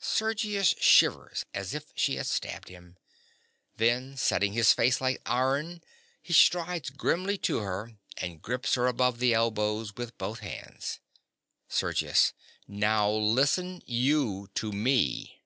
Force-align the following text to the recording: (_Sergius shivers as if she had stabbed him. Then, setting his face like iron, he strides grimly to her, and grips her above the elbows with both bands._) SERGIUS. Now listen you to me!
(_Sergius 0.00 0.76
shivers 0.78 1.44
as 1.52 1.74
if 1.74 1.92
she 1.96 2.14
had 2.14 2.28
stabbed 2.28 2.68
him. 2.68 2.96
Then, 3.76 4.16
setting 4.16 4.52
his 4.52 4.72
face 4.72 5.00
like 5.00 5.20
iron, 5.26 5.82
he 6.22 6.32
strides 6.32 6.90
grimly 6.90 7.36
to 7.38 7.58
her, 7.58 7.94
and 8.16 8.40
grips 8.40 8.74
her 8.76 8.86
above 8.86 9.18
the 9.18 9.34
elbows 9.34 9.96
with 9.96 10.16
both 10.16 10.42
bands._) 10.42 11.00
SERGIUS. 11.68 12.34
Now 12.68 13.10
listen 13.10 13.82
you 13.84 14.48
to 14.54 14.70
me! 14.70 15.40